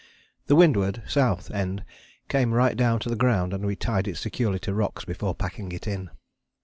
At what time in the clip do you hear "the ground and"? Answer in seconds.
3.09-3.63